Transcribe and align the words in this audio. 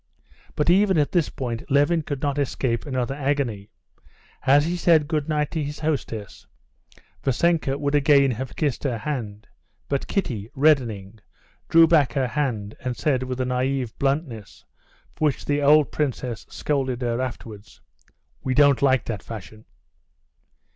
But 0.55 0.71
even 0.71 0.97
at 0.97 1.11
this 1.11 1.29
point 1.29 1.69
Levin 1.69 2.01
could 2.01 2.23
not 2.23 2.39
escape 2.39 2.87
another 2.87 3.13
agony. 3.13 3.69
As 4.47 4.65
he 4.65 4.75
said 4.75 5.07
good 5.07 5.29
night 5.29 5.51
to 5.51 5.63
his 5.63 5.81
hostess, 5.81 6.47
Vassenka 7.23 7.77
would 7.77 7.93
again 7.93 8.31
have 8.31 8.55
kissed 8.55 8.83
her 8.83 8.97
hand, 8.97 9.47
but 9.87 10.07
Kitty, 10.07 10.49
reddening, 10.55 11.19
drew 11.69 11.85
back 11.85 12.13
her 12.13 12.29
hand 12.29 12.75
and 12.79 12.97
said 12.97 13.21
with 13.21 13.39
a 13.41 13.45
naïve 13.45 13.93
bluntness, 13.99 14.65
for 15.13 15.25
which 15.25 15.45
the 15.45 15.61
old 15.61 15.91
princess 15.91 16.47
scolded 16.49 17.03
her 17.03 17.21
afterwards: 17.21 17.79
"We 18.43 18.55
don't 18.55 18.81
like 18.81 19.05
that 19.05 19.21
fashion." 19.21 19.65